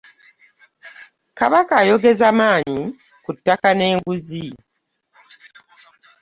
[1.39, 2.83] Kabaka ayogezza maanyi
[3.23, 4.47] ku ttaka n'enguzi.